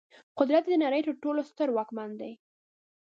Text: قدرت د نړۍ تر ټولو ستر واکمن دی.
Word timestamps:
قدرت 0.39 0.63
د 0.67 0.73
نړۍ 0.83 1.01
تر 1.07 1.13
ټولو 1.23 1.41
ستر 1.49 1.67
واکمن 1.73 2.09
دی. 2.21 2.33